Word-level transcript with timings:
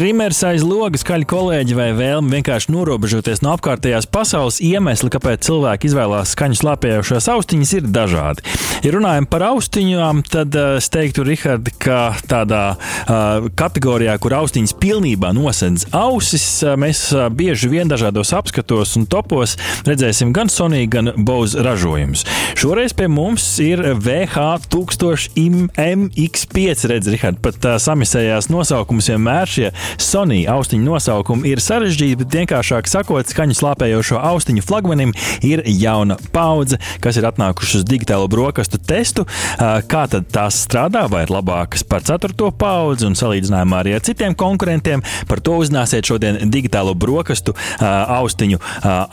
Trimers 0.00 0.38
aiz 0.48 0.62
logas, 0.64 1.02
kaļi 1.04 1.26
kolēģi 1.28 1.74
vai 1.76 1.90
vēlme 1.92 2.38
vienkārši 2.38 2.72
norobežoties 2.72 3.42
no 3.44 3.50
apkārtējās 3.52 4.06
pasaules 4.08 4.56
iemesli, 4.64 5.12
kāpēc 5.12 5.44
cilvēki 5.44 5.84
izvēlās 5.90 6.32
skaņu 6.32 6.56
slāpējošās 6.56 7.28
austiņas, 7.28 7.72
ir 7.76 7.84
dažādi. 7.92 8.40
Ja 8.80 8.94
runājam 8.94 9.26
par 9.28 9.44
austiņām, 9.50 10.22
tad 10.24 10.56
uh, 10.56 10.80
es 10.80 10.88
teiktu, 10.88 11.20
Rihard, 11.28 11.68
ka 11.84 12.16
tādā 12.24 12.80
uh, 12.80 13.52
kategorijā, 13.52 14.16
kur 14.24 14.32
austiņas 14.38 14.72
pilnībā 14.80 15.36
nosedz 15.36 15.84
ausis, 15.92 16.64
uh, 16.64 16.80
mēs 16.80 17.12
bieži 17.36 17.68
vien 17.68 17.84
dažādos 17.92 18.32
apskatos 18.38 18.96
un 18.96 19.04
topos 19.04 19.60
redzēsim 19.84 20.32
gan 20.32 20.48
Sony, 20.48 20.88
gan 20.88 21.12
Bose 21.28 21.60
ražojumus. 21.60 22.24
Šoreiz 22.56 22.96
pie 22.96 23.04
mums 23.12 23.60
ir 23.60 24.00
VH1000MX5, 24.00 26.88
redz, 26.88 27.04
Rihard, 27.12 27.36
pat 27.44 27.60
uh, 27.68 27.76
samisējās 27.76 28.48
nosaukums 28.48 29.12
vienmēr 29.12 29.44
šie 29.58 29.68
Sony 29.98 30.44
austiņu 30.50 30.86
nosaukumi 30.86 31.50
ir 31.50 31.62
sarežģīti, 31.62 32.18
bet 32.22 32.36
vienkāršāk 32.38 32.88
sakot, 32.90 33.28
skaņu 33.30 33.56
slāpējošo 33.58 34.20
austiņu 34.30 34.64
flagmanim 34.66 35.14
ir 35.46 35.62
jauna 35.66 36.16
paudze, 36.34 36.78
kas 37.02 37.18
ir 37.20 37.26
atnākuši 37.30 37.80
uz 37.80 37.86
digitālo 37.88 38.28
brokastu 38.30 38.78
testu. 38.78 39.26
Kā 39.58 40.04
tad 40.10 40.28
tās 40.32 40.60
strādā, 40.66 41.06
vai 41.10 41.24
ir 41.26 41.34
labākas 41.34 41.84
par 41.86 42.04
ceturto 42.06 42.50
paudzi 42.52 43.08
un 43.08 43.18
salīdzinājumā 43.18 43.82
arī 43.82 43.96
ar 43.96 44.04
citiem 44.06 44.36
konkurentiem? 44.38 45.04
Par 45.30 45.42
to 45.44 45.58
uzzināsiet 45.62 46.08
šodien 46.08 46.40
digitālo 46.52 46.94
brokastu 46.98 47.56
austiņu 47.80 48.60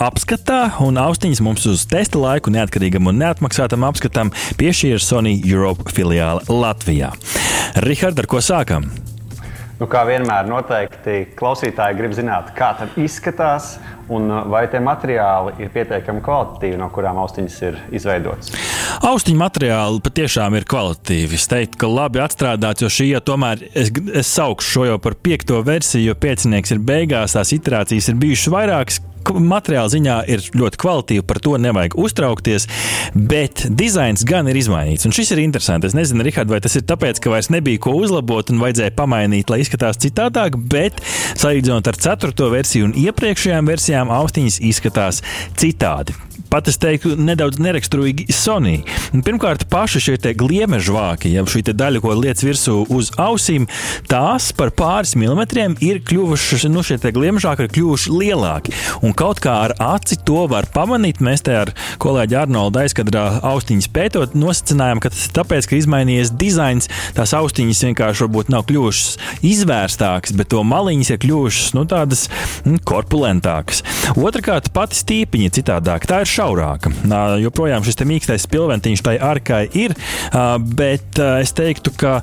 apskatā, 0.08 0.62
un 0.86 1.00
austiņas 1.02 1.44
mums 1.45 1.67
uz 1.70 1.86
testa 1.89 2.22
laiku 2.22 2.53
neatkarīgam 2.53 3.09
un 3.12 3.22
neatmaksātam 3.23 3.86
apskatam 3.88 4.34
piešķīra 4.59 5.02
Sony 5.03 5.38
Europe 5.44 5.91
filiāle 5.94 6.44
Latvijā. 6.52 7.14
Rihard, 7.86 8.19
ar 8.19 8.30
ko 8.31 8.44
sākam? 8.44 8.89
Nu, 9.78 9.86
kā 9.86 10.00
vienmēr, 10.09 10.47
noteikti 10.50 11.20
klausītāji 11.38 11.97
grib 12.00 12.14
zināt, 12.17 12.50
kā 12.58 12.72
tas 12.80 12.95
izskatās 12.97 13.75
un 14.09 14.25
uh, 14.31 14.39
vai 14.50 14.64
tie 14.72 14.80
materiāli 14.81 15.53
ir 15.61 15.69
pietiekami 15.73 16.23
kvalitatīvi, 16.25 16.80
no 16.81 16.88
kurām 16.95 17.19
austiņas 17.22 17.58
ir 17.67 17.78
izveidotas. 18.00 18.56
Austiņu 19.06 19.38
materiāli 19.38 20.02
patiešām 20.02 20.58
ir 20.58 20.66
kvalitatīvi. 20.72 21.38
Es 21.38 21.45
teiktu, 21.52 21.78
ka 21.84 21.92
labi 21.92 22.23
atstrādāts, 22.23 22.81
jo 22.81 22.89
šī 22.89 23.11
jau 23.11 23.22
tomēr 23.30 23.67
es, 23.69 23.94
es 23.94 24.34
saukšu 24.34 24.72
šo 24.72 24.88
jau 24.89 24.97
par 25.03 25.17
piekto 25.22 25.61
versiju, 25.67 26.09
jo 26.09 26.17
piecinieks 26.25 26.73
ir 26.73 26.81
beigās, 26.81 27.38
tās 27.38 27.53
iterācijas 27.53 28.09
ir 28.09 28.17
bijušas 28.23 28.53
vairākas 28.58 29.00
materiāla 29.36 29.92
ziņā 29.92 30.17
ir 30.31 30.44
ļoti 30.58 30.81
kvalitīva, 30.81 31.25
par 31.28 31.42
to 31.44 31.56
nevajag 31.61 31.97
uztraukties. 32.00 32.67
Bet 33.16 33.66
dizains 33.80 34.25
gan 34.28 34.50
ir 34.52 34.59
izmainīts. 34.59 35.08
Un 35.08 35.16
šis 35.16 35.34
ir 35.36 35.44
interesants. 35.44 35.89
Es 35.89 35.97
nezinu, 35.97 36.25
Rihard, 36.28 36.52
vai 36.52 36.61
tas 36.64 36.78
ir 36.80 36.86
tāpēc, 36.88 37.22
ka 37.23 37.34
vairs 37.34 37.52
nebija 37.53 37.81
ko 37.88 37.95
uzlabot 38.00 38.53
un 38.53 38.61
vajadzēja 38.64 38.95
pamainīt, 38.97 39.52
lai 39.52 39.61
izskatās 39.64 40.02
citādāk. 40.03 40.59
Bet 40.72 41.02
salīdzinot 41.39 41.92
ar 41.92 42.02
4. 42.08 42.52
versiju 42.53 42.89
un 42.89 42.95
iepriekšējām 43.08 43.73
versijām, 43.73 44.14
austiņas 44.22 44.61
izskatās 44.72 45.23
citādi 45.58 46.27
pat 46.52 46.69
es 46.71 46.80
teiktu, 46.81 47.16
nedaudz 47.19 47.59
neraksturīgi 47.61 48.27
Sony. 48.33 48.80
Pirmkārt, 49.25 49.67
paši 49.71 50.02
šie 50.03 50.33
gliemežvāki, 50.38 51.31
jau 51.35 51.45
šī 51.49 51.63
daļa, 51.71 52.02
ko 52.03 52.16
liec 52.17 52.41
virsū 52.44 52.83
uz 52.94 53.11
ausīm, 53.21 53.67
tās 54.11 54.52
par 54.55 54.71
pāris 54.75 55.16
milimetriem 55.19 55.77
ir 55.83 56.02
kļuvušas, 56.07 56.67
nu, 56.71 56.83
šie 56.85 56.99
gliemežvāki 57.02 57.67
ir 57.67 57.73
kļuvuši 57.75 58.13
lielāki. 58.13 58.75
Un 59.05 59.16
kaut 59.17 59.41
kā 59.44 59.55
ar 59.67 59.75
aci 59.83 60.19
to 60.27 60.45
var 60.52 60.67
pamanīt. 60.73 61.21
Mēs 61.23 61.44
te 61.45 61.55
ar 61.57 61.73
kolēģi 62.02 62.38
Arnoldu 62.44 62.81
aizkadrā 62.83 63.25
austiņas 63.47 63.89
pētot, 63.94 64.35
nosacinājām, 64.38 65.01
ka 65.03 65.11
tas 65.13 65.27
ir 65.27 65.35
tāpēc, 65.38 65.69
ka 65.69 65.79
izmainījies 65.79 66.33
dizains. 66.39 66.89
Tās 67.17 67.33
austiņas 67.38 67.83
vienkārši 67.89 68.25
varbūt 68.25 68.51
nav 68.53 68.67
kļuvušas 68.69 69.41
izvērstākas, 69.47 70.35
bet 70.38 70.51
to 70.53 70.63
maliņas 70.67 71.13
ir 71.13 71.22
kļuvušas 71.25 71.73
nu, 71.78 71.85
tādas 71.89 72.28
mm, 72.63 72.81
korpulentākas. 72.88 73.83
Otrakārt, 74.17 74.72
pati 74.75 75.00
stīpiņa 75.01 75.53
citādāk. 75.59 76.07
Tā 76.09 76.22
ir 76.23 76.26
šaurāka. 76.29 76.91
Joprojām 77.41 77.85
šis 77.88 77.99
mīkstais 78.07 78.47
spilventiņš 78.47 79.03
tai 79.05 79.17
arkai 79.17 79.63
ir, 79.77 79.95
bet 80.77 81.21
es 81.41 81.53
teiktu, 81.57 81.93
ka 81.97 82.19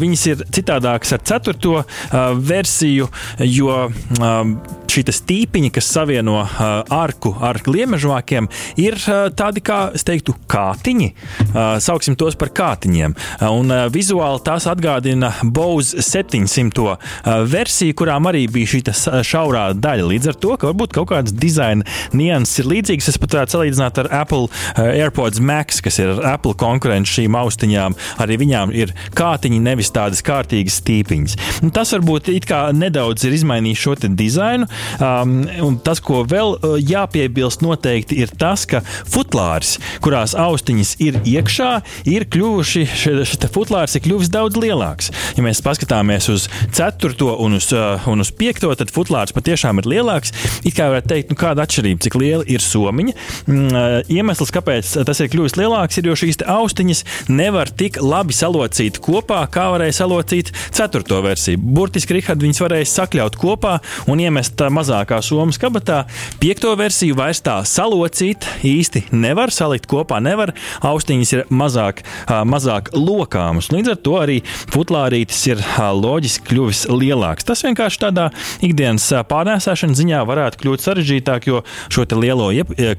viņas 0.00 0.26
ir 0.32 0.44
citādākas 0.54 1.16
ar 1.16 1.24
ceturto 1.30 1.80
versiju, 2.50 3.10
jo 3.46 3.80
šī 4.90 5.04
stīpiņa, 5.14 5.70
kas 5.74 5.88
savieno 5.94 6.40
arku 6.90 7.32
ar 7.46 7.60
gliemežvākiem, 7.62 8.48
ir 8.82 8.98
tādi 9.38 9.62
kā, 9.64 9.78
es 9.94 10.04
teiktu, 10.06 10.34
kātiņi. 10.50 11.10
Sauksim 11.82 12.16
tos 12.18 12.36
par 12.38 12.50
kātiņiem. 12.56 13.14
Un 13.50 13.74
vizuāli 13.94 14.42
tās 14.46 14.66
atgādina 14.70 15.32
Bose 15.44 16.02
700 16.04 16.82
uh, 16.82 17.10
versiju, 17.50 17.96
kurām 18.00 18.28
arī 18.30 18.46
bija 18.50 18.74
šī 18.74 18.82
šaurā 19.26 19.70
daļa. 19.78 20.08
Līdz 20.10 20.32
ar 20.32 20.38
to, 20.42 20.56
ka 20.58 20.70
varbūt 20.70 20.94
kaut 20.96 21.10
kādas 21.12 21.34
dizaina 21.36 21.86
nianses 22.16 22.62
ir 22.62 22.70
līdzīgas, 22.72 23.10
es 23.12 23.20
pat 23.20 23.36
varētu 23.40 23.56
salīdzināt 23.56 24.00
ar 24.04 24.10
Apple 24.20 24.46
uh, 24.46 24.84
AirPods 24.84 25.40
Max, 25.40 25.80
kas 25.84 25.98
ir 26.02 26.12
Apple 26.26 26.54
konkurence 26.60 27.12
šīm 27.16 27.36
austiņām. 27.38 27.96
Arī 28.22 28.38
viņām 28.44 28.74
ir 28.76 28.92
kātiņi, 29.16 29.60
nevis 29.64 29.92
tādas 29.94 30.22
kārtīgas 30.26 30.80
stīpiņas. 30.82 31.36
Un 31.64 31.72
tas 31.74 31.92
varbūt 31.96 32.30
nedaudz 32.76 33.24
ir 33.26 33.36
izmainījis 33.36 33.84
šo 33.84 33.96
dizainu. 34.00 34.66
Um, 35.00 35.78
tas, 35.84 36.00
ko 36.04 36.22
vēl 36.28 36.56
uh, 36.56 36.76
jāpiebilst, 36.78 37.64
noteikti 37.64 38.20
ir 38.22 38.32
tas, 38.40 38.66
ka 38.68 38.82
futlārs, 38.84 39.78
kurās 40.04 40.34
austiņas 40.38 40.94
ir 41.02 41.20
iekšā, 41.24 41.70
ir 42.10 42.26
kļuvuši, 42.30 42.84
šis 43.02 43.36
futlārs 43.54 43.96
ir 43.96 44.04
kļuvis 44.04 44.32
daudz 44.32 44.60
lielāks. 44.60 45.10
Ja 45.36 45.44
mēs 45.46 45.62
paskatāmies 45.64 46.28
uz 46.32 46.48
4. 46.76 47.14
un 47.40 47.58
uz, 47.58 47.70
uh, 47.76 48.08
un 48.10 48.24
uz 48.24 48.32
5. 48.36 48.68
tad 48.80 48.92
futlārs 48.94 49.34
patiešām 49.36 49.82
ir 49.82 49.90
lielāks. 49.96 50.34
It 50.64 50.76
kā 50.78 50.90
varētu 50.92 51.12
teikt, 51.12 51.32
nu, 51.32 51.38
kāda 51.40 51.64
atšķirība, 51.66 52.04
cik 52.06 52.18
liela 52.20 52.46
ir 52.50 52.64
somiņa. 52.64 53.16
Mm, 53.46 53.70
uh, 53.72 54.10
iemesls, 54.10 54.52
kāpēc 54.54 54.92
tas 55.06 55.20
ir 55.22 55.30
kļuvis 55.32 55.56
lielāks, 55.58 55.98
ir, 56.00 56.08
jo 56.10 56.16
šīs 56.18 56.40
austiņas 56.46 57.02
nevar 57.32 57.70
tik 57.70 57.98
labi 58.02 58.34
salocīt 58.36 59.00
kopā, 59.02 59.40
kā 59.52 59.68
varēja 59.74 60.00
salocīt 60.02 60.52
4. 60.76 61.04
versiju. 61.24 61.60
Burtiski 61.60 62.16
Rihard 62.16 62.42
viņas 62.44 62.62
varēja 62.64 62.90
sakļaut 62.90 63.38
kopā 63.40 63.78
un 64.10 64.22
iemest 64.22 64.60
mazākā 64.70 65.20
somas 65.24 65.58
kabatā. 65.60 66.02
Piekto 66.42 66.74
versiju 66.78 67.16
vairs 67.18 67.42
tā 67.44 67.60
salocīt 67.68 68.46
īsti 68.66 69.06
nevar, 69.14 69.52
salikt 69.54 69.88
kopā 69.90 70.20
nevar. 70.22 70.52
Austiņas 70.86 71.34
ir 71.36 71.44
mazāk, 71.50 72.04
mazāk 72.28 72.92
lokāmas. 72.96 73.70
Līdz 73.74 73.94
ar 73.94 74.00
to 74.04 74.16
arī 74.20 74.38
futlārītis 74.72 75.42
ir 75.50 75.64
loģiski 75.76 76.50
kļuvis 76.50 76.84
lielāks. 76.92 77.46
Tas 77.48 77.64
vienkārši 77.66 78.02
tādā 78.04 78.28
ikdienas 78.66 79.08
pārnēsāšanas 79.30 80.00
ziņā 80.00 80.22
varētu 80.28 80.62
kļūt 80.62 80.86
sarežģītāk, 80.86 81.50
jo 81.50 81.64
šo 81.92 82.06
lielo 82.20 82.50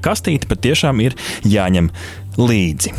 kastīti 0.02 0.21
patiešām 0.50 1.02
ir 1.04 1.16
jāņem 1.48 1.90
līdzi. 2.38 2.92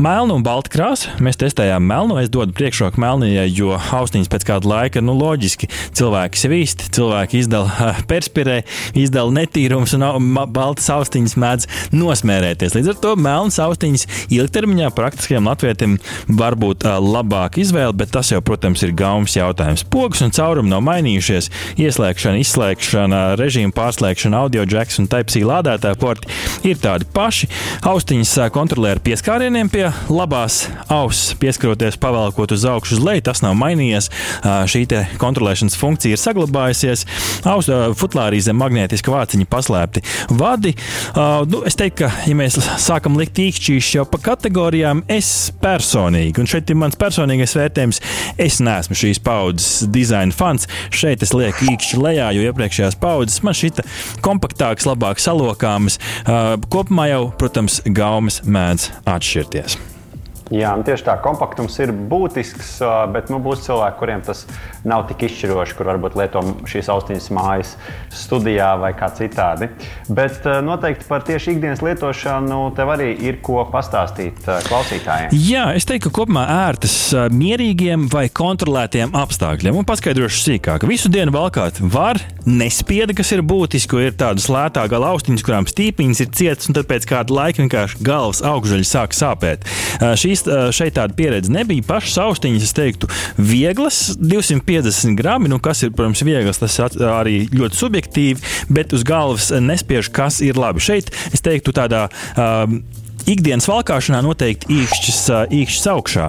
Melnu 0.00 0.38
un 0.38 0.44
baltu 0.44 0.72
krāsu 0.72 1.12
mēs 1.22 1.38
testējām 1.40 1.84
melnu. 1.84 2.16
Es 2.22 2.30
dodu 2.32 2.54
priekšroku 2.56 3.00
melnajai, 3.02 3.46
jo 3.52 3.74
austiņas 3.76 4.30
pēc 4.32 4.46
kāda 4.48 4.68
laika, 4.68 5.02
nu, 5.04 5.14
loģiski 5.18 5.68
cilvēki 5.98 6.40
svīst, 6.40 6.84
cilvēki 6.96 7.42
izdala 7.42 7.92
perspirē, 8.10 8.62
izdala 8.98 9.34
netīrums 9.42 9.94
un 9.96 10.06
baltas 10.54 10.88
austiņas 10.92 11.36
mēdz 11.40 11.68
nosmērēties. 11.96 12.76
Līdz 12.78 12.92
ar 12.94 13.00
to 13.02 13.14
melnas 13.20 13.58
austiņas 13.62 14.06
ilgtermiņā 14.32 14.92
praktiskajam 14.96 15.50
latvietim 15.50 15.98
var 16.28 16.56
būt 16.58 16.86
labāka 16.86 17.60
izvēle, 17.62 17.94
bet 17.96 18.12
tas 18.16 18.32
jau, 18.32 18.40
protams, 18.44 18.82
ir 18.86 18.94
gaumas 18.96 19.36
jautājums. 19.36 19.84
Pogas 19.92 20.24
un 20.24 20.32
caurumi 20.34 20.72
nav 20.72 20.84
mainījušies. 20.86 21.50
Ieslēgšana, 21.82 22.40
izslēgšana, 22.42 23.22
režīma 23.40 23.74
pārslēgšana, 23.76 24.42
audio 24.46 24.64
jacks 24.68 24.98
un 25.02 25.08
type-C 25.12 25.44
lādētāja 25.46 25.98
porti 26.00 26.30
ir 26.68 26.80
tādi 26.82 27.08
paši. 27.12 27.48
Austiņas 27.88 28.34
kontrolē 28.62 28.94
ar 28.94 29.00
pieskārieniem 29.02 29.70
pie 29.72 29.88
labās 30.12 30.66
auss, 30.92 31.32
pieskaroties, 31.40 31.96
pavēlkot 32.02 32.52
uz 32.54 32.66
augšu, 32.68 32.96
uz 32.98 33.02
leju. 33.02 33.24
Tas 33.26 33.42
nav 33.42 33.56
mainījies. 33.58 34.08
Šī 34.70 34.84
kontrolēšanas 35.18 35.76
funkcija 35.78 36.14
ir 36.14 36.20
saglabājusies. 36.20 37.04
Aus, 37.48 37.70
futlārī 37.98 38.38
zem 38.44 38.58
magnētiska 38.60 39.10
vāciņa 39.10 39.48
paslēpti 39.50 40.02
vadi. 40.38 40.74
Nu, 41.50 41.62
es 41.66 41.78
teiktu, 41.78 42.04
ka, 42.04 42.10
ja 42.28 42.36
mēs 42.38 42.58
sākam 42.82 43.18
likt 43.18 43.40
īkšķīšus 43.42 43.96
jau 43.96 44.04
pa 44.08 44.20
kategorijām, 44.30 45.02
es 45.10 45.50
personīgi, 45.62 46.38
un 46.42 46.50
šeit 46.50 46.70
ir 46.70 46.78
mans 46.78 46.98
personīgais 47.00 47.56
vērtējums, 47.58 48.02
es 48.42 48.60
neesmu 48.62 48.98
šīs 48.98 49.22
paudzes 49.24 49.88
dizaina 49.92 50.34
fans. 50.36 50.68
Šeit 50.94 51.24
es 51.26 51.34
lieku 51.34 51.66
īkšķi 51.72 52.00
lejā, 52.02 52.30
jo 52.36 52.46
iepriekšējās 52.50 52.98
paudzes 53.02 53.42
man 53.46 53.58
šita 53.58 53.86
kompaktāks, 54.24 54.86
labāk 54.88 55.22
salokāmas. 55.22 55.98
Kopumā 56.72 57.08
jau, 57.10 57.22
protams, 57.40 57.80
gaumas 57.90 58.42
mēdz 58.52 58.90
atšķirties. 59.08 59.78
Jā, 60.52 60.74
nu 60.76 60.84
tieši 60.84 61.06
tā, 61.06 61.14
kompaktums 61.24 61.78
ir 61.80 61.94
būtisks, 62.10 62.74
bet 63.14 63.30
nu, 63.32 63.38
būs 63.40 63.62
cilvēki, 63.64 63.96
kuriem 64.02 64.24
tas 64.26 64.42
nav 64.88 65.04
tik 65.10 65.26
izšķiroši, 65.28 65.76
kur 65.78 65.88
varbūt 65.92 66.16
lieto 66.18 66.42
šīs 66.68 66.88
austiņas 66.92 67.28
mājas 67.36 67.74
studijā 68.16 68.72
vai 68.82 68.92
kā 68.98 69.08
citādi. 69.14 69.68
Bet 70.10 70.46
noteikti 70.66 71.06
par 71.08 71.22
tieši 71.26 71.54
ikdienas 71.54 71.82
lietošanu 71.84 72.58
tev 72.76 72.90
arī 72.94 73.12
ir 73.22 73.38
ko 73.44 73.62
pastāstīt 73.70 74.42
klausītājiem. 74.66 75.34
Jā, 75.36 75.68
es 75.78 75.86
teiktu, 75.88 76.10
ka 76.10 76.22
kopumā 76.22 76.44
ērtas 76.66 76.96
mierīgiem 77.32 78.08
vai 78.12 78.26
kontrolētiem 78.32 79.14
apstākļiem. 79.22 79.78
Un 79.78 79.86
paskaidrošu 79.88 80.42
sīkāk. 80.42 80.86
Visu 80.90 81.12
dienu 81.12 81.34
valkāt 81.34 81.78
var, 81.80 82.20
nespieda, 82.46 83.14
kas 83.16 83.30
ir 83.36 83.44
būtiski, 83.46 84.02
ir 84.08 84.18
tādas 84.18 84.48
lētā 84.52 84.84
gala 84.90 85.12
austiņas, 85.14 85.46
kurām 85.46 85.68
stīpiņas 85.70 86.24
ir 86.24 86.32
cietas, 86.34 86.68
un 86.70 86.78
tad 86.78 86.90
pēc 86.90 87.06
kāda 87.10 87.36
laika 87.38 87.62
vienkārši 87.62 88.02
galvas 88.02 88.42
augšuļi 88.46 88.88
sāk 88.88 89.14
sāpēt. 89.16 89.68
Šīs 90.18 90.44
šeit 90.74 90.96
tāda 90.98 91.14
pieredze 91.16 91.52
nebija. 91.54 91.86
Pašas 91.86 92.18
austiņas, 92.26 92.66
es 92.66 92.76
teiktu, 92.76 93.10
vieglas, 93.38 94.02
250 94.18 94.71
gramu, 95.18 95.50
nu, 95.52 95.60
kas 95.62 95.84
ir, 95.84 95.92
protams, 95.96 96.24
vieglas, 96.26 96.62
tas 96.62 96.78
arī 96.80 97.46
ļoti 97.52 97.78
subjektīvi, 97.78 98.50
bet 98.72 98.96
uz 98.96 99.04
galvas 99.06 99.50
nespiež, 99.52 100.10
kas 100.14 100.40
ir 100.44 100.60
labi. 100.60 100.82
Šeit 100.82 101.12
es 101.32 101.44
teiktu 101.44 101.74
tādā. 101.76 102.08
Um, 102.36 102.82
ikdienas 103.30 103.68
valkāšanā 103.70 104.22
noteikti 104.24 104.72
īkšķis, 104.82 105.20
īkšķis 105.58 105.88
augšā, 105.92 106.28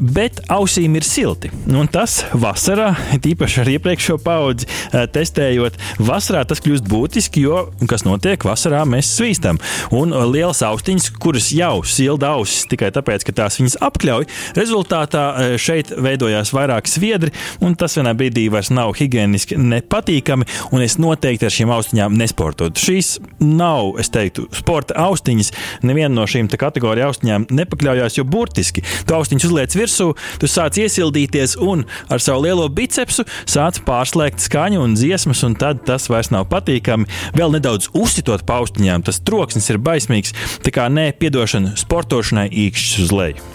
bet 0.00 0.40
ausīm 0.52 0.96
ir 0.98 1.06
silti. 1.06 1.50
Nu, 1.66 1.82
un 1.84 1.90
tas 1.92 2.22
vasarā, 2.32 2.92
tīpaši 3.24 3.60
ar 3.62 3.70
iepriekšējo 3.74 4.18
paudzi 4.24 4.68
testējot, 5.14 5.78
vasarā 6.02 6.44
tas 6.48 6.62
kļūst 6.64 6.88
būtiski, 6.90 7.44
jo 7.44 7.64
kas 7.90 8.06
notiek 8.06 8.44
vasarā, 8.46 8.84
mēs 8.88 9.12
svīstam. 9.18 9.60
Un 9.94 10.14
lielas 10.32 10.62
austiņas, 10.66 11.10
kuras 11.22 11.50
jau 11.54 11.82
silda 11.86 12.34
ausis 12.38 12.68
tikai 12.70 12.90
tāpēc, 12.94 13.26
ka 13.26 13.36
tās 13.42 13.58
viņas 13.60 13.78
apkļauj, 13.84 14.28
rezultātā 14.58 15.24
šeit 15.60 15.92
veidojās 15.94 16.54
vairāk 16.54 16.88
sviedri, 16.90 17.34
un 17.64 17.76
tas 17.78 17.98
vienā 17.98 18.14
brīdī 18.18 18.46
vairs 18.52 18.72
nav 18.74 18.94
higiēniski 18.98 19.58
nepatīkami, 19.60 20.48
un 20.72 20.84
es 20.84 20.98
noteikti 21.02 21.48
ar 21.48 21.54
šīm 21.54 21.74
austiņām 21.74 22.18
nesportotu. 22.20 22.80
Šīs 22.84 23.14
nav, 23.42 23.94
es 24.02 24.10
teiktu, 24.14 24.46
sporta 24.54 24.96
austiņas. 25.04 25.52
Neviena 25.84 26.13
neviena 26.14 26.22
no 26.22 26.26
šīm 26.30 26.48
kategoriju 26.48 27.08
austiņām 27.08 27.46
nepakļaujās, 27.50 28.18
jo 28.18 28.24
burtiski 28.24 28.84
tu 29.06 29.14
austiņus 29.14 29.48
uzliec 29.48 29.74
virsū, 29.74 30.14
tu 30.38 30.46
sāc 30.46 30.78
iesildīties 30.78 31.58
un 31.60 31.84
ar 32.08 32.20
savu 32.20 32.44
lielo 32.46 32.68
bicepsu 32.68 33.24
sāc 33.46 33.82
pārslēgt 33.84 34.40
skaņu 34.40 34.82
un 34.84 34.94
dziesmas, 34.94 35.44
un 35.44 35.56
tad 35.58 35.84
tas 35.84 36.08
vairs 36.08 36.30
nav 36.30 36.46
patīkami. 36.52 37.08
Vēl 37.34 37.54
nedaudz 37.56 37.90
uzsitot 37.94 38.46
pa 38.46 38.62
austiņām, 38.62 39.04
tas 39.04 39.20
troksnis 39.20 39.70
ir 39.70 39.82
baismīgs. 39.82 40.34
Tā 40.64 40.74
kā 40.74 40.88
nē, 40.88 41.12
piedošana 41.18 41.76
sportošanai 41.80 42.48
īkšķis 42.50 43.04
uz 43.04 43.14
leju. 43.14 43.53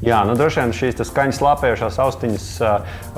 Jā, 0.00 0.22
nu, 0.24 0.32
droši 0.32 0.62
vien 0.62 0.70
šīs 0.72 1.02
skaņas 1.04 1.42
lāpējošās 1.44 1.98
austiņas 2.00 2.44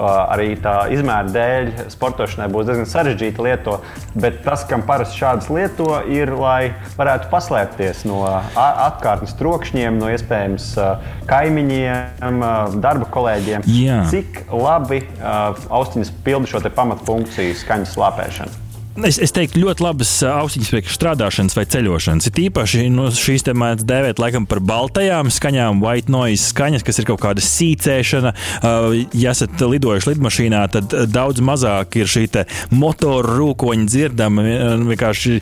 arī 0.02 0.48
tā 0.58 0.72
izmēra 0.90 1.30
dēļ 1.30 1.68
sportošanai 1.92 2.48
būs 2.50 2.66
diezgan 2.66 2.88
sarežģīta 2.90 3.44
lieto. 3.46 3.76
Bet 4.18 4.40
tas, 4.42 4.64
kam 4.66 4.82
parasti 4.88 5.20
šādas 5.20 5.46
lieto, 5.54 5.86
ir, 6.10 6.32
lai 6.34 6.72
varētu 6.98 7.30
paslēpties 7.30 8.02
no 8.10 8.24
apkārtnes 8.58 9.36
trokšņiem, 9.38 10.00
no 10.02 10.10
iespējams 10.10 10.72
kaimiņiem, 11.30 12.42
darba 12.82 13.06
kolēģiem. 13.14 13.68
Jā. 13.78 14.02
Cik 14.10 14.42
labi 14.50 15.04
austiņas 15.22 16.10
pilda 16.26 16.50
šo 16.50 16.66
pamatfunkciju, 16.66 17.54
skaņas 17.62 17.94
lāpēšanu? 18.02 18.58
Es, 18.92 19.16
es 19.16 19.32
teiktu, 19.32 19.56
ļoti 19.62 19.80
labas 19.86 20.10
austiņas 20.28 20.68
priekš 20.68 20.96
strādāšanas 20.98 21.54
vai 21.56 21.62
ceļošanas. 21.72 22.26
Ir 22.28 22.40
īpaši 22.42 22.82
nu, 22.92 23.06
šīs 23.16 23.46
te 23.46 23.54
mēdz 23.56 23.86
dēvēt 23.88 24.18
laikam 24.20 24.44
par 24.48 24.60
baltajām 24.68 25.30
skaņām, 25.32 25.80
white 25.80 26.12
noise 26.12 26.50
skaņas, 26.50 26.84
kas 26.84 27.00
ir 27.00 27.06
kaut 27.08 27.22
kāda 27.22 27.40
sīcēšana. 27.40 28.32
Ja 29.16 29.32
esat 29.32 29.64
lidojuši 29.64 30.10
lidmašīnā, 30.10 30.60
tad 30.74 30.92
daudz 31.08 31.40
mazāk 31.40 31.96
ir 32.02 32.10
šī 32.12 32.26
motoru 32.76 33.38
rūkoņa 33.38 33.88
dzirdama. 33.88 34.44
Vienkārši 34.90 35.38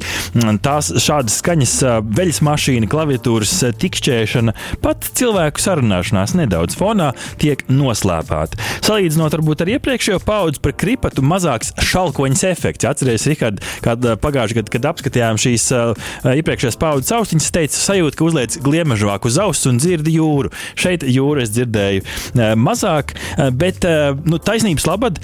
tās 0.62 0.92
šādas 1.02 1.40
skaņas, 1.42 1.74
veļas 2.06 2.40
mašīna, 2.46 2.90
klaviatūras 2.90 3.56
tikšķēšana, 3.82 4.54
pat 4.84 5.10
cilvēku 5.18 5.66
sarunāšanās 5.66 6.36
nedaudz 6.38 6.78
fonā 6.78 7.10
tiek 7.42 7.66
noslēpāta. 7.66 8.62
Salīdzinot 8.86 9.36
varbūt 9.40 9.66
ar 9.66 9.74
iepriekšējo 9.74 10.22
paudzi 10.22 10.62
par 10.62 10.78
kripatu, 10.78 11.26
mazāks 11.26 11.74
šalkoņas 11.90 12.46
efekts. 12.54 12.86
Atcerieties, 12.94 13.39
kad, 13.40 13.60
kad 13.84 14.08
pagājušajā 14.22 14.60
gadā, 14.60 14.74
kad 14.76 14.88
apskatījām 14.92 15.40
šīs 15.40 15.68
uh, 15.76 16.10
iepriekšējās 16.36 16.80
paudzes 16.80 17.14
austiņas, 17.16 17.48
es 17.48 17.56
teicu, 17.56 17.80
sajūta, 17.80 18.18
ka 18.18 18.28
uzliec 18.28 18.58
gliemežvāku 18.64 19.30
uz 19.30 19.40
auss 19.42 19.68
un 19.70 19.80
dzirdi 19.82 20.16
jūru. 20.18 20.52
Šeit 20.78 21.06
jūru 21.08 21.44
es 21.44 21.54
dzirdēju 21.56 22.04
uh, 22.04 22.52
mazāk, 22.60 23.16
bet 23.56 23.86
nu, 24.26 24.38
taisnības 24.42 24.86
labad 24.88 25.20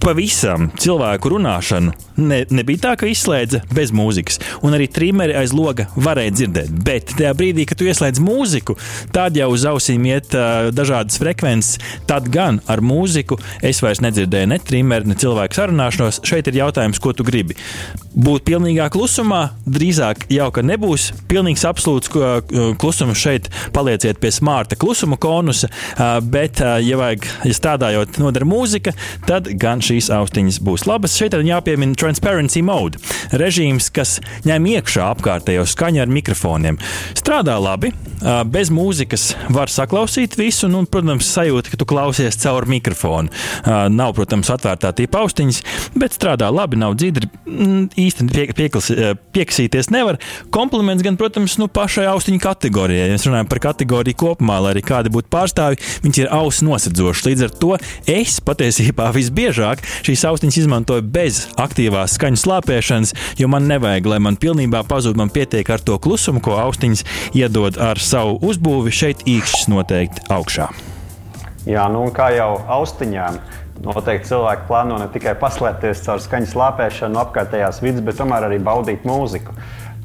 pavisam 0.00 0.70
cilvēku 0.80 1.34
runāšanu 1.34 2.10
ne, 2.20 2.40
nebija 2.50 2.84
tā, 2.84 2.94
ka 3.00 3.08
izslēdza 3.10 3.62
bez 3.74 3.92
mūzikas. 3.96 4.40
Un 4.66 4.76
arī 4.76 4.88
trimeri 4.92 5.34
aiz 5.38 5.54
loga 5.56 5.88
varēja 5.96 6.34
dzirdēt. 6.36 6.72
Bet 6.84 7.14
tajā 7.16 7.32
brīdī, 7.36 7.66
kad 7.68 7.80
tu 7.80 7.88
ieslēdz 7.88 8.22
mūziku, 8.24 8.76
tad 9.14 9.38
jau 9.38 9.50
uz 9.54 9.66
ausīm 9.68 10.06
iet 10.10 10.34
uh, 10.36 10.70
dažādas 10.74 11.20
frekvences. 11.20 11.80
Tad 12.10 12.28
gan 12.32 12.60
ar 12.70 12.82
mūziku 12.84 13.40
es 13.66 13.82
vairs 13.84 14.02
nedzirdēju 14.04 14.52
ne 14.52 14.60
trimeri, 14.62 15.10
ne 15.10 15.18
cilvēku 15.20 15.58
sarunāšanos. 15.58 16.22
Šeit 16.28 16.50
ir 16.50 16.60
jautājums, 16.60 17.00
ko 17.02 17.14
tu 17.16 17.26
gribi. 17.26 17.56
Būt 18.10 18.44
pilnīgā 18.48 18.88
klusumā, 18.92 19.42
drīzāk 19.70 20.26
jau 20.34 20.48
ka 20.54 20.64
nebūs 20.66 21.10
pilnīgs 21.30 21.64
absolūts 21.68 22.10
klusums 22.80 23.20
šeit. 23.20 23.48
Palieciet 23.74 24.18
pie 24.20 24.32
smarta 24.34 24.78
klusuma 24.80 25.18
konusa, 25.20 25.70
bet, 26.26 26.58
ja 26.60 26.98
vajag, 26.98 27.28
ja 27.46 27.56
strādājot, 27.56 28.18
nodara 28.22 28.48
mūzika, 28.48 28.94
tad 29.28 29.48
gan 29.60 29.82
šīs 29.90 30.10
austiņas 30.14 30.60
būs 30.64 30.86
labas. 30.88 31.16
Šeit 31.18 31.34
ir 31.34 31.46
jāpiemina 31.48 31.98
transparency 31.98 32.62
mode. 32.64 33.00
Režīms, 33.36 33.90
kas 33.94 34.18
ņem 34.46 34.68
iekšā 34.76 35.10
apkārtējo 35.16 35.66
skaņu 35.68 36.04
ar 36.04 36.12
mikrofoniem. 36.12 36.78
Strādā 37.18 37.56
labi, 37.60 37.92
bez 38.52 38.70
mūzikas 38.74 39.30
var 39.52 39.72
saklausīt 39.72 40.36
visu, 40.38 40.68
un, 40.68 40.86
protams, 40.90 41.28
sajūta, 41.34 41.72
ka 41.72 41.80
tu 41.80 41.88
klausies 41.90 42.38
caur 42.42 42.66
mikrofonu. 42.70 43.32
Nav, 43.90 44.14
protams, 44.18 44.50
atvērtā 44.52 44.92
tīpa 44.96 45.24
austiņas, 45.24 45.62
bet 45.98 46.16
strādā 46.16 46.50
labi, 46.54 46.78
nav 46.80 46.96
dzidri. 47.00 47.30
Mm, 47.46 47.88
īsti 47.98 48.28
pie, 48.30 48.46
pieklas, 48.56 48.90
piekasīties 49.34 49.90
nevar. 49.94 50.20
Kompliments 50.54 51.04
gan, 51.06 51.18
protams, 51.20 51.56
nu, 51.60 51.68
pašai 51.72 52.06
austiņu 52.12 52.42
kategorijai. 52.44 53.08
Ja 53.08 53.16
mēs 53.16 53.26
runājam 53.28 53.50
par 53.50 53.62
kategoriju 53.70 54.18
kopumā, 54.20 54.60
lai 54.64 54.74
arī 54.76 54.84
kādi 54.86 55.12
būtu 55.12 55.30
pārstāvji, 55.32 55.80
viņi 56.04 56.24
ir 56.24 56.32
auss 56.36 56.64
nosedzoši. 56.66 57.26
Līdz 57.30 57.46
ar 57.48 57.56
to 57.62 57.72
es 58.10 58.38
patiesībā 58.44 59.10
visbiežāk 59.16 59.79
šīs 60.06 60.26
austiņas 60.30 60.60
izmantoju 60.64 61.06
bez 61.10 61.44
aktīvā 61.60 61.80
aktīvās 61.80 62.16
skaņas 62.16 62.44
slāpēšanas, 62.44 63.12
jo 63.40 63.48
man 63.48 63.68
nevajag, 63.70 64.06
lai 64.06 64.18
man 64.20 64.36
pilnībā 64.36 64.82
pazūd. 64.88 65.16
Man 65.16 65.30
pietiek 65.30 65.68
ar 65.70 65.80
to 65.80 65.98
klusumu, 65.98 66.40
ko 66.40 66.58
austiņas 66.60 67.04
iedod 67.34 67.78
ar 67.80 67.98
savu 67.98 68.38
uzbūvi. 68.42 68.92
Šeit 68.92 69.24
īkšķis 69.26 69.68
noteikti 69.72 70.26
augšā. 70.30 70.68
Jā, 71.68 71.88
nu 71.92 72.08
kā 72.12 72.30
jau 72.36 72.60
austiņām. 72.78 73.40
Noteikti 73.80 74.28
cilvēki 74.28 74.66
plāno 74.68 74.98
ne 75.00 75.06
tikai 75.08 75.32
paslēpties 75.40 76.02
caur 76.04 76.20
skaņas 76.20 76.56
lāpēšanu 76.58 77.16
no 77.16 77.22
apkārtējās 77.24 77.80
vidas, 77.80 78.04
bet 78.04 78.18
tomēr 78.20 78.44
arī 78.50 78.58
baudīt 78.60 79.06
mūziku. 79.08 79.54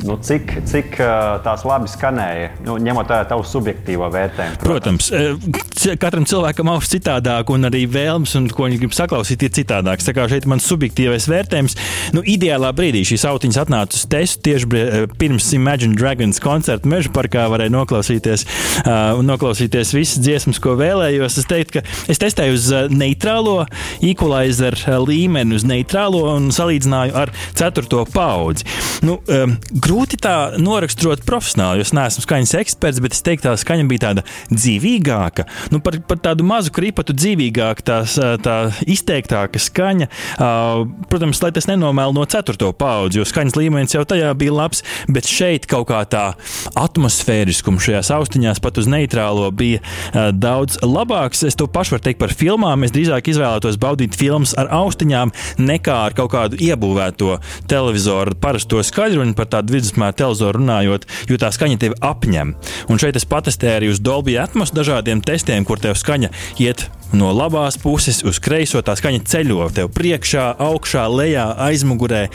Nu, 0.03 0.17
cik, 0.21 0.51
cik 0.67 0.97
tās 1.45 1.63
labi 1.65 1.89
skanēja, 1.89 2.51
nu, 2.65 2.75
ņemot 2.83 3.09
vērā 3.09 3.29
tavu 3.29 3.45
subjektīvo 3.47 4.09
vērtējumu? 4.13 4.59
Protams, 4.61 5.07
protams 5.09 5.75
katram 6.01 6.25
cilvēkam 6.27 6.69
auss 6.71 6.89
citādāk, 6.89 7.51
un 7.53 7.67
arī 7.69 7.83
vēlmes, 7.91 8.33
un 8.39 8.47
ko 8.53 8.65
viņš 8.67 8.81
grib 8.81 8.95
saklausīt, 8.95 9.45
ir 9.45 9.53
citādāks. 9.55 10.07
Tā 10.07 10.15
kā 10.17 10.25
šeit 10.31 10.45
ir 10.45 10.51
mans 10.51 10.65
subjektīvais 10.69 11.27
vērtējums. 11.29 11.77
Nu, 12.15 12.23
ideālā 12.25 12.71
brīdī 12.75 13.03
šīs 13.07 13.25
autiņas 13.29 13.59
atnāca 13.65 13.97
uz 13.99 14.05
testu 14.09 14.45
tieši 14.49 15.09
pirms 15.19 15.51
Imagine 15.57 15.97
Dragons 15.97 16.41
koncerta 16.43 16.89
meža 16.89 17.11
parkā. 17.15 17.45
Varēja 17.51 17.73
noklausīties, 17.75 18.45
uh, 18.83 19.21
noklausīties 19.25 19.93
visas 19.95 20.21
dziesmas, 20.23 20.61
ko 20.63 20.75
vēlējos. 20.79 21.39
Es 21.41 21.49
teiktu, 21.49 21.79
ka 21.79 22.11
es 22.11 22.21
testēju 22.21 22.57
uz 22.57 22.69
neitrālo 22.93 23.57
equalizer 24.05 24.77
līmeni, 25.05 25.59
uz 25.59 25.67
neitrālo 25.67 26.25
un 26.33 26.49
salīdzināju 26.55 27.17
ar 27.25 27.33
ceturto 27.57 28.05
paudzi. 28.13 28.65
Nu, 29.05 29.19
um, 29.29 29.57
grūti 29.85 30.17
tā 30.21 30.55
noraksturot 30.57 31.21
profesionāli, 31.27 31.79
jo 31.79 31.85
es 31.85 31.93
neesmu 31.95 32.23
skaņas 32.25 32.53
eksperts, 32.61 33.01
bet 33.03 33.15
es 33.15 33.21
teiktu, 33.25 33.45
tā 33.45 33.53
skaņa 33.59 33.85
bija 33.89 34.03
tāda 34.07 34.23
dzīvīgāka. 34.49 35.45
Nu, 35.73 35.79
par, 35.85 35.99
par 36.09 36.19
tādu 36.25 36.45
mazu 36.47 36.73
kripatu 36.73 37.13
dzīvīgāka, 37.13 37.85
tās, 37.85 38.15
tā 38.17 38.55
izteiktāka 38.89 39.61
skaņa. 39.61 40.09
Protams, 41.11 41.41
lai 41.43 41.51
tas 41.55 41.69
nenomēl 41.69 42.15
no 42.17 42.25
ceturto 42.29 42.71
paudzi, 42.77 43.21
jo 43.21 43.27
skaņas 43.29 43.57
līmenis 43.59 43.93
jau 43.97 44.03
tajā 44.09 44.31
bija 44.39 44.55
labs, 44.55 44.81
bet 45.11 45.29
šeit 45.29 45.67
kaut 45.69 45.87
kā 45.91 46.01
tā 46.09 46.23
atmosfēriskuma 46.81 47.81
šajās 47.83 48.11
austiņās 48.15 48.63
pat 48.65 48.81
uz 48.81 48.89
neitrālo 48.89 49.51
bija 49.53 49.83
daudz 50.33 50.79
labāks. 50.81 51.45
Es 51.45 51.59
to 51.59 51.69
pašu 51.69 51.97
varu 51.97 52.07
teikt 52.07 52.23
par 52.23 52.33
filmām. 52.33 52.87
Es 52.87 52.95
drīzāk 52.95 53.29
izvēlētos 53.35 53.77
baudīt 53.81 54.17
filmas 54.17 54.55
ar 54.57 54.71
austiņām 54.73 55.33
nekā 55.61 56.01
ar 56.09 56.17
kaut 56.17 56.33
kādu 56.33 56.59
iebūvēto 56.65 57.37
televizoru 57.69 58.37
parasto 58.41 58.81
skaļruņu 58.85 59.37
par 59.37 59.51
tādu 59.53 59.74
vidusmēra 59.75 60.15
televizoru 60.17 60.61
runājot, 60.61 61.07
jo 61.29 61.39
tā 61.41 61.51
skaņa 61.53 61.81
tevi 61.85 61.99
apņem. 62.01 62.55
Un 62.89 63.01
šeit 63.01 63.19
es 63.19 63.27
patestēju 63.29 63.79
arī 63.79 63.93
uz 63.93 64.03
Dolby 64.03 64.39
Atmos 64.41 64.73
dažādiem 64.75 65.23
testiem, 65.25 65.67
kur 65.67 65.81
tev 65.83 65.97
skaņa 65.99 66.31
iet 66.63 66.87
no 67.15 67.29
labās 67.35 67.77
puses 67.79 68.21
uz 68.27 68.39
kreiso. 68.43 68.81
Tā 68.83 68.95
skaņa 68.97 69.23
ceļo 69.29 69.69
tev 69.75 69.91
priekšā, 69.95 70.47
augšā, 70.65 71.05
lejā, 71.11 71.45
aizmugurē. 71.67 72.25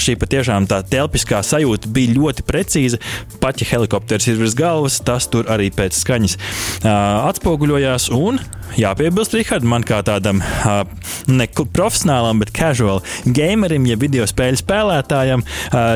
Šī 0.00 0.16
patiešām 0.20 0.68
tā 0.70 0.80
telpiskā 0.86 1.42
sajūta 1.44 1.90
bija 1.92 2.14
ļoti 2.16 2.46
precīza. 2.46 3.00
Pat 3.42 3.60
ja 3.60 3.68
helikopters 3.74 4.28
ir 4.30 4.38
virs 4.40 4.56
galvas, 4.58 5.00
tas 5.04 5.28
tur 5.30 5.50
arī 5.52 5.70
pēc 5.74 5.98
skaņas 5.98 6.38
atspoguļojās. 6.86 8.10
Un 8.14 8.40
jāpiebilst, 8.78 9.36
Rihard, 9.36 9.66
man 9.68 9.84
kā 9.86 10.00
tādam 10.06 10.40
ne 11.30 11.48
profesionālam, 11.74 12.43
casual 12.54 13.02
gamerim, 13.26 13.86
ja 13.90 13.96
video 14.00 14.26
spēļu 14.28 14.60
spēlētājam, 14.60 15.44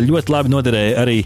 ļoti 0.04 0.34
labi 0.34 0.52
noderēja 0.52 0.98
arī 1.04 1.18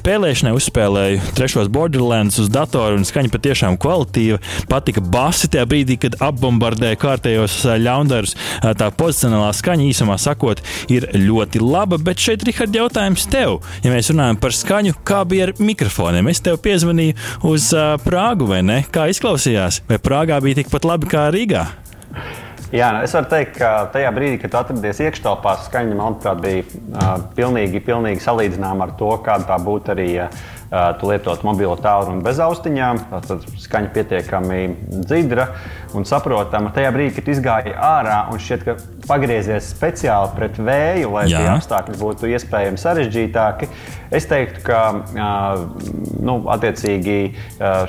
spēlēšanai. 0.00 0.54
Uzspēlēju 0.56 1.34
trešos 1.36 1.70
Borderlands 1.72 2.40
uz 2.42 2.50
datoru 2.52 2.98
un 2.98 3.06
skaņa 3.08 3.32
patiešām 3.34 3.78
kvalitīva. 3.80 4.40
Patika 4.70 5.02
basi 5.04 5.50
tajā 5.52 5.66
brīdī, 5.70 5.98
kad 6.02 6.16
apbombardē 6.24 6.94
kārtējos 7.00 7.60
ļaundarus. 7.84 8.36
Tā 8.60 8.90
pozicionālā 8.96 9.52
skaņa 9.56 9.86
īsumā 9.90 10.16
sakot, 10.20 10.62
ir 10.92 11.08
ļoti 11.16 11.62
laba, 11.62 12.00
bet 12.00 12.22
šeit, 12.22 12.44
Rihard, 12.48 12.74
jautājums 12.76 13.28
tev. 13.30 13.60
Ja 13.84 13.92
mēs 13.94 14.10
runājam 14.12 14.40
par 14.40 14.56
skaņu, 14.56 14.96
kā 15.06 15.22
bija 15.28 15.48
ar 15.48 15.54
mikrofoniem? 15.60 16.30
Es 16.32 16.42
tev 16.44 16.60
piezvanīju 16.64 17.18
uz 17.50 17.70
Prāgu, 18.06 18.48
vai 18.50 18.62
ne? 18.66 18.80
Kā 18.92 19.08
izklausījās? 19.12 19.82
Vai 19.90 20.00
Prāgā 20.02 20.40
bija 20.44 20.62
tikpat 20.62 20.88
labi 20.88 21.10
kā 21.10 21.28
Rīgā? 21.34 21.68
Jā, 22.70 22.92
nu 22.94 23.02
es 23.02 23.14
varu 23.16 23.26
teikt, 23.32 23.56
ka 23.58 23.70
tajā 23.90 24.12
brīdī, 24.14 24.36
kad 24.44 24.54
atradies 24.60 25.00
iekštelpā, 25.02 25.56
skaņa, 25.66 25.96
manuprāt, 25.98 26.38
bija 26.44 26.62
uh, 26.62 27.08
pilnīgi, 27.34 27.82
pilnīgi 27.82 28.22
salīdzināma 28.22 28.86
ar 28.86 28.92
to, 29.00 29.10
kāda 29.26 29.48
tā 29.48 29.58
būtu 29.64 29.94
arī. 29.96 30.10
Uh, 30.22 30.48
tu 30.70 31.08
lietot 31.10 31.42
mobilo 31.42 31.74
tālruni 31.82 32.22
bez 32.22 32.38
austiņām, 32.38 33.00
tad 33.26 33.46
skaņa 33.58 33.88
pietiekami 33.90 34.60
dzidra 35.02 35.48
un 35.96 36.06
saprotama. 36.08 36.72
Tajā 36.74 36.90
brīdī, 36.94 37.14
kad 37.18 37.30
izgāja 37.32 37.76
ārā 37.76 38.18
un 38.32 38.40
šķiet, 38.42 38.66
ka 38.66 38.76
pagriezies 39.08 39.70
speciāli 39.74 40.34
pret 40.36 40.58
vēju, 40.60 41.10
lai 41.14 41.26
Jā. 41.30 41.40
tie 41.40 41.48
apstākļi 41.54 41.98
būtu 42.00 42.30
iespējami 42.30 42.80
sarežģītāki, 42.80 43.68
es 44.14 44.26
teiktu, 44.30 44.62
ka 44.66 44.80
nu, 46.20 46.36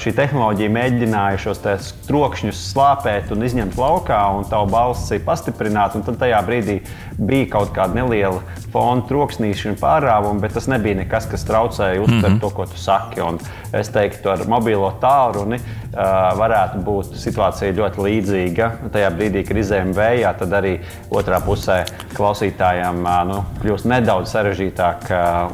šī 0.01 0.13
tehnoloģija 0.17 0.73
mēģināja 0.73 1.41
šos 1.45 1.61
trokšņus 2.07 2.63
slāpēt 2.71 3.31
un 3.33 3.45
izņemt 3.47 3.77
laukā, 3.79 4.21
un 4.37 4.47
tavu 4.49 4.69
balsi 4.73 5.21
pastiprināt. 5.25 5.97
Tad 6.05 6.17
tajā 6.21 6.41
brīdī 6.47 6.79
bija 7.17 7.49
kaut 7.57 7.73
kāda 7.75 8.01
neliela 8.01 8.41
fona 8.71 9.03
troksnīšana, 9.09 9.77
pārāvuma, 9.81 10.39
bet 10.43 10.55
tas 10.55 10.69
nebija 10.71 11.01
nekas, 11.01 11.27
kas 11.31 11.43
traucēja 11.47 12.01
uztvert 12.01 12.21
mm 12.21 12.37
-hmm. 12.37 12.41
to, 12.41 12.49
ko 12.49 12.65
tu 12.65 12.77
saki. 12.77 13.21
Un 13.21 13.39
es 13.73 13.89
teiktu, 13.89 14.29
ar 14.29 14.45
mobilo 14.47 14.93
tālruni 15.01 15.59
uh, 15.59 16.37
varētu 16.39 16.83
būt 16.85 17.15
situācija 17.19 17.75
ļoti 17.75 17.90
līdzīga. 17.99 18.69
Tajā 18.93 19.11
brīdī, 19.15 19.43
kad 19.47 19.59
izējām 19.61 19.93
vējā, 19.97 20.33
tad 20.39 20.55
arī 20.57 20.73
otrā 21.11 21.41
pusē 21.43 21.81
klausītājiem 22.15 23.03
nu, 23.29 23.39
kļūst 23.61 23.87
nedaudz 23.91 24.31
sarežģītāk 24.35 25.11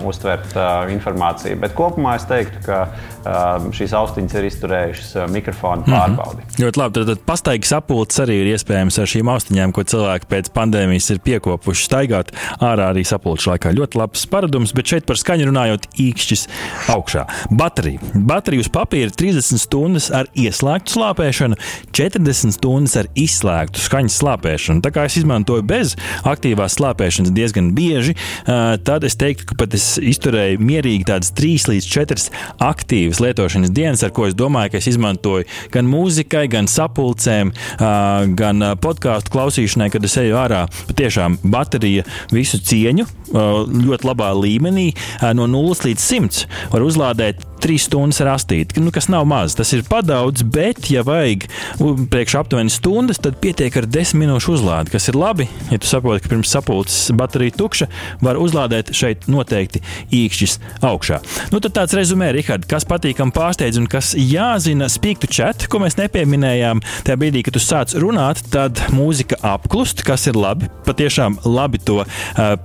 uztvert 0.08 0.58
informāciju. 0.94 1.60
Bet 1.62 1.76
kopumā 1.78 2.18
es 2.20 2.28
teiktu, 2.30 2.64
ka 2.68 2.82
šīs 3.76 3.94
austiņas 3.98 4.36
ir 4.40 4.48
izturējušas 4.48 5.32
mikrofonu 5.34 5.84
mhm. 5.84 5.94
pārbaudi. 5.94 6.42
Mm 6.42 6.48
-hmm. 6.50 6.64
Ļoti 6.64 6.82
labi. 6.82 6.94
Tad, 6.98 7.08
tad 7.12 7.24
pastaigas 7.26 7.74
sapulces 7.74 8.20
arī 8.24 8.40
ir 8.42 8.52
iespējams 8.54 9.00
ar 9.02 9.12
šīm 9.14 9.32
austiņām, 9.34 9.74
ko 9.76 9.84
cilvēki 9.84 10.30
pēc 10.32 10.52
pandēmijas 10.56 11.10
ir 11.14 11.20
piekopuši 11.20 11.86
staigāt 11.90 12.32
ārā 12.60 12.92
arī 12.94 13.04
sapulču 13.06 13.52
laikā. 13.52 13.74
Ļoti 13.76 13.98
labs 13.98 14.26
paradums, 14.26 14.74
bet 14.74 14.88
šeit 14.88 15.06
par 15.06 15.20
skaņu 15.20 15.50
runājot, 15.52 15.90
īkšķis 16.00 16.48
augšā. 16.94 17.26
Baterija. 17.52 18.00
Baterija 18.14 18.66
uz 18.66 18.70
papīra 18.70 19.12
30 19.12 19.62
stundas 19.62 20.10
ar 20.12 20.30
ieslēgtu 20.36 20.98
slāpēšanu, 20.98 21.60
40 21.92 22.27
stundas 22.34 22.98
ar 23.00 23.08
izslēgtu 23.18 23.80
skaņas 23.82 24.18
slāpēšanu. 24.22 24.84
Tā 24.86 24.92
kā 24.96 25.06
es 25.08 25.18
izmantoju 25.22 25.64
bez 25.68 25.96
aktīvās 26.28 26.78
slāpēšanas 26.78 27.34
diezgan 27.36 27.72
bieži, 27.78 28.16
tad 28.46 29.06
es 29.08 29.16
teiktu, 29.20 29.48
ka 29.52 29.58
pat 29.64 29.78
es 29.78 29.86
izturēju 30.02 30.60
mierīgi 30.64 31.08
tādas 31.08 31.32
3 31.38 31.70
līdz 31.72 31.90
4 31.94 32.28
aktīvas 32.68 33.22
lietošanas 33.24 33.74
dienas, 33.76 34.04
ar 34.06 34.14
ko 34.16 34.28
es 34.28 34.36
domāju, 34.38 34.74
ka 34.74 34.82
es 34.82 34.90
izmantoju 34.92 35.48
gan 35.74 35.88
mūzikai, 35.90 36.46
gan 36.52 36.70
sapulcēm, 36.72 37.54
gan 38.40 38.70
podkāstu 38.84 39.34
klausīšanai, 39.34 39.90
kad 39.94 40.06
es 40.08 40.18
eju 40.22 40.38
ārā. 40.40 40.66
Patiešām 40.92 41.40
baterija 41.44 42.06
visu 42.34 42.60
cieņu 42.62 43.08
ļoti 43.34 44.08
labā 44.08 44.32
līmenī 44.38 44.90
no 45.38 45.48
0 45.52 45.88
līdz 45.90 46.04
100 46.04 46.48
var 46.72 46.86
uzlādēt 46.86 47.44
3 47.58 47.82
stundas 47.82 48.22
rastīti, 48.22 48.78
nu, 48.84 48.92
kas 48.94 49.08
nav 49.10 49.26
maz. 49.28 49.56
Tas 49.58 49.72
ir 49.74 49.82
padaudz, 49.90 50.44
bet, 50.46 50.92
ja 50.94 51.02
vajag 51.08 51.48
priekš 52.18 52.36
aptuveni 52.36 52.70
stundas, 52.74 53.20
tad 53.22 53.36
pietiek 53.38 53.76
ar 53.78 53.86
10 53.86 54.18
minūšu 54.18 54.56
uzlādi, 54.56 54.90
kas 54.90 55.06
ir 55.12 55.18
labi. 55.20 55.46
Ja 55.70 55.78
tu 55.78 55.86
saproti, 55.86 56.24
ka 56.24 56.32
pirms 56.32 56.50
sapulces 56.50 57.12
baterija 57.14 57.54
tukša, 57.60 57.86
var 58.26 58.40
uzlādēt 58.42 58.90
šeit 58.98 59.28
noteikti 59.30 59.84
īkšķis 60.18 60.56
augšā. 60.88 61.20
Nu, 61.54 61.62
tad 61.62 61.76
tāds 61.76 61.94
rezumē, 61.94 62.32
Rihard, 62.34 62.66
kas 62.72 62.88
patīkam 62.90 63.30
pārsteidz 63.36 63.78
un 63.78 63.86
kas 63.92 64.16
jāzina 64.18 64.88
spīktu 64.90 65.30
čat, 65.30 65.68
ko 65.70 65.84
mēs 65.84 66.00
nepieminējām. 66.00 66.82
Tajā 67.06 67.20
brīdī, 67.22 67.44
kad 67.46 67.54
tu 67.54 67.62
sāc 67.62 67.94
runāt, 68.02 68.42
tad 68.50 68.82
mūzika 68.98 69.38
apklust, 69.52 70.02
kas 70.08 70.26
ir 70.32 70.42
labi. 70.42 70.72
Patiešām 70.90 71.38
labi 71.46 71.84
to 71.86 72.00
uh, 72.02 72.58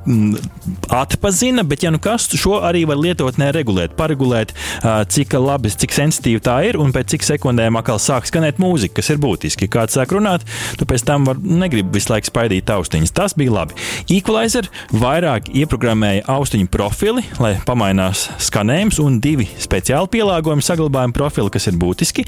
atpazina, 0.89 1.67
bet, 1.69 1.85
ja 1.85 1.93
nu 1.93 2.01
kas, 2.01 2.31
šo 2.41 2.63
arī 2.65 2.87
var 2.89 3.03
lietot 3.05 3.37
neregulēt, 3.43 3.99
paregulēt 4.01 4.57
cik 5.13 5.37
labi, 5.37 5.77
cik 5.77 5.93
sensitīva 5.93 6.47
tā 6.49 6.59
ir, 6.71 6.81
un 6.81 6.97
pēc 6.97 7.19
cik 7.19 7.31
sekundēm 7.35 7.77
atkal 7.83 8.01
sāk 8.01 8.33
skanēt 8.33 8.63
mūzika, 8.63 9.03
kas 9.03 9.13
ir 9.13 9.21
būtiski. 9.21 9.42
Kāds 9.73 9.97
sāk 9.97 10.13
runāt, 10.15 10.45
tu 10.79 10.87
pēc 10.89 11.05
tam 11.07 11.27
var, 11.29 11.39
negribi 11.41 11.97
visu 11.97 12.13
laiku 12.13 12.31
spaidīt 12.31 12.71
austiņas. 12.73 13.15
Tas 13.17 13.37
bija 13.39 13.55
labi. 13.55 13.77
Equalizer 14.13 14.69
vairāk 14.93 15.51
ieprogrammēja 15.63 16.27
austiņu 16.33 16.69
profili, 16.73 17.25
lai 17.43 17.55
pamainās 17.67 18.27
skanējums, 18.43 19.01
un 19.03 19.21
divi 19.23 19.49
speciāli 19.63 20.11
pielāgojumi 20.13 20.65
saglabājuma 20.67 21.17
profili, 21.17 21.53
kas 21.55 21.69
ir 21.71 21.79
būtiski. 21.81 22.27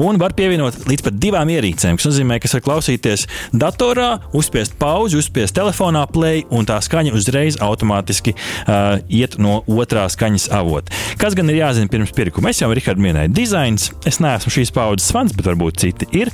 Un 0.00 0.20
var 0.20 0.36
pievienot 0.38 0.86
līdz 0.88 1.06
pat 1.08 1.18
divām 1.20 1.52
ierīcēm, 1.52 1.98
kas 1.98 2.08
nozīmē, 2.10 2.40
ka 2.40 2.52
var 2.54 2.64
klausīties 2.68 3.26
datorā, 3.52 4.08
uzspiest 4.36 4.78
pauzi, 4.80 5.18
uzspiest 5.20 5.56
telefonā 5.58 6.06
play, 6.12 6.44
un 6.54 6.68
tā 6.68 6.78
skaņa 6.84 7.14
uzreiz 7.16 7.58
automātiski 7.64 8.34
uh, 8.36 8.98
iet 9.12 9.38
no 9.42 9.60
otrā 9.68 10.06
skaņas 10.10 10.50
avota. 10.54 10.94
Kas 11.20 11.36
gan 11.38 11.50
ir 11.52 11.62
jāzina? 11.62 11.88
pirms 11.98 12.12
pirkuma. 12.14 12.52
Es 12.52 12.60
jau 12.62 12.70
Rihardu 12.74 13.02
minēju, 13.02 13.32
dizains. 13.34 13.88
Es 14.08 14.20
neesmu 14.22 14.52
šīs 14.52 14.72
paudzes 14.74 15.10
fans, 15.14 15.34
bet 15.36 15.48
varbūt 15.48 15.80
citi 15.82 16.08
ir. 16.16 16.30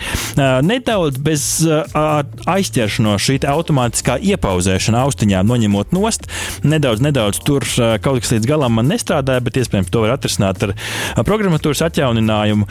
Nedaudz 0.64 1.20
bez 1.24 1.44
aizķeršanās 1.64 3.22
šī 3.24 3.38
automātiskā 3.50 4.16
iepauzēšana 4.34 5.02
austiņām 5.06 5.48
noņemot 5.48 5.94
nost. 5.94 6.26
Nedaudz, 6.66 7.02
nedaudz 7.04 7.40
tur 7.46 7.66
kaut 8.04 8.22
kas 8.24 8.34
līdz 8.34 8.48
galam 8.48 8.76
man 8.78 8.88
nestrādāja, 8.90 9.42
bet 9.44 9.58
iespējams 9.60 9.92
to 9.92 10.04
var 10.04 10.14
atrisināt 10.16 10.62
ar 10.66 10.74
programmatūras 11.26 11.84
atjauninājumu. 11.88 12.68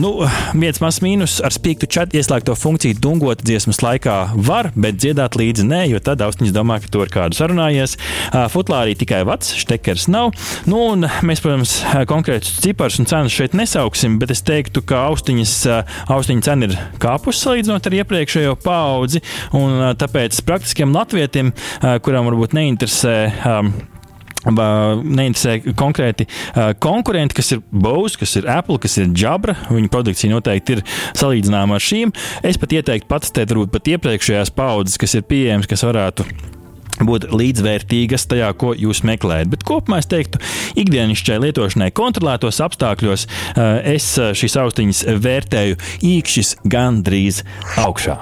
Nu, 0.00 0.12
viens 0.58 0.80
mazs 0.84 1.02
mīnus 1.04 1.38
ar 1.44 1.54
spīktu 1.54 1.88
čatu 1.90 2.18
ieslēgto 2.18 2.56
funkciju 2.58 2.98
dungot 3.02 3.42
dziesmas 3.44 3.82
laikā 3.84 4.16
var, 4.48 4.70
bet 4.78 4.98
dziedāt 5.00 5.38
līdzi 5.38 5.66
nē, 5.68 5.82
jo 5.92 6.02
tad 6.04 6.22
austiņas 6.24 6.54
domā, 6.56 6.80
ka 6.82 6.92
to 6.92 7.04
ir 7.04 7.12
kādu 7.14 7.38
sarunājies. 7.38 7.96
Futlārī 8.52 8.96
tikai 8.98 9.22
vats, 9.28 9.54
štekers 9.58 10.08
nav. 10.12 10.32
Nu, 10.68 10.80
un 10.94 11.06
mēs, 11.26 11.42
protams, 11.44 11.78
konkrētus 12.10 12.58
ciparus 12.64 12.98
un 13.02 13.08
cenas 13.10 13.34
šeit 13.34 13.54
nesauksim, 13.58 14.18
bet 14.22 14.32
es 14.34 14.42
teiktu, 14.46 14.82
ka 14.88 15.04
austiņas, 15.10 15.54
austiņa 16.10 16.46
cena 16.48 16.57
ir 16.66 16.74
kāpusi 17.02 17.44
salīdzinot 17.44 17.86
ar 17.88 18.00
iepriekšējo 18.00 18.56
paudzi. 18.64 19.22
Tāpēc 20.02 20.42
praktiskiem 20.48 20.94
latvietiem, 20.96 21.54
kuram 22.04 22.28
varbūt 22.30 22.56
neinteresē 22.58 23.16
neinteresē 24.46 25.74
konkrēti 25.76 26.26
uh, 26.28 26.72
konkurenti, 26.80 27.34
kas 27.38 27.52
ir 27.56 27.62
Bose, 27.70 28.18
kas 28.20 28.36
ir 28.38 28.48
Apple, 28.48 28.78
kas 28.78 28.98
ir 28.98 29.10
Jabra. 29.16 29.56
Viņa 29.68 29.90
produkcija 29.92 30.32
noteikti 30.32 30.78
ir 30.78 30.84
salīdzināma 31.18 31.78
ar 31.78 31.84
šīm. 31.84 32.14
Es 32.46 32.60
pat 32.60 32.72
ieteiktu 32.78 33.10
patestēt 33.10 33.50
varbūt 33.50 33.74
pat 33.74 33.90
iepriekšējās 33.96 34.54
paudzes, 34.54 35.00
kas 35.00 35.18
ir 35.18 35.26
pieejamas, 35.28 35.68
kas 35.68 35.84
varētu 35.84 36.28
būt 37.06 37.28
līdzvērtīgas 37.34 38.26
tajā, 38.30 38.50
ko 38.58 38.74
jūs 38.76 39.04
meklējat. 39.06 39.52
Bet 39.52 39.64
kopumā 39.68 40.00
es 40.02 40.10
teiktu, 40.10 40.40
ikdienišķai 40.78 41.38
lietošanai 41.46 41.90
kontrolētos 41.96 42.60
apstākļos 42.64 43.28
eh, 43.28 43.94
es 43.94 44.10
eh, 44.18 44.34
šīs 44.38 44.58
austiņas 44.64 45.04
vērtēju 45.22 45.78
īkšķis 46.14 46.56
gandrīz 46.68 47.44
augšā. 47.84 48.18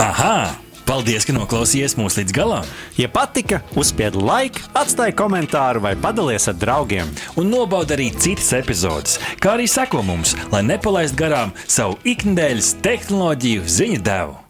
Aha! 0.00 0.34
Paldies, 0.90 1.22
ka 1.22 1.30
noklausījāties 1.36 1.94
mūsu 1.94 2.18
līdz 2.18 2.32
galam! 2.34 2.70
Ja 2.98 3.06
patika, 3.12 3.60
uzspiediet 3.78 4.18
laiku, 4.18 4.64
atstājiet 4.74 5.14
komentāru 5.20 5.84
vai 5.84 5.92
padalieties 5.94 6.50
ar 6.50 6.58
draugiem. 6.58 7.14
Un 7.38 7.52
nobaudiet 7.52 7.94
arī 7.94 8.08
citas 8.18 8.50
epizodes, 8.58 9.20
kā 9.38 9.54
arī 9.54 9.70
sekot 9.70 10.02
mums, 10.08 10.34
lai 10.50 10.64
nepalaistu 10.66 11.22
garām 11.22 11.54
savu 11.62 12.00
ikdienas 12.02 12.74
tehnoloģiju 12.82 13.70
ziņu 13.70 14.06
devumu. 14.10 14.49